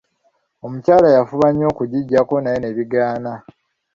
Omukyala 0.65 1.07
yafuba 1.15 1.47
nnyo 1.51 1.65
okugijjako 1.71 2.33
naye 2.41 2.57
ne 2.59 2.71
bigaana. 2.77 3.33